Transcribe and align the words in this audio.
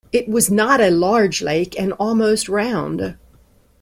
It 0.11 0.27
was 0.27 0.49
not 0.49 0.81
a 0.81 0.89
large 0.89 1.43
lake, 1.43 1.79
and 1.79 1.93
almost 1.93 2.49
round. 2.49 3.17